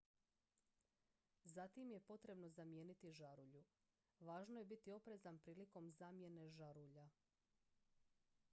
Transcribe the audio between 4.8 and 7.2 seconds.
oprezan prilikom zamjene žarulja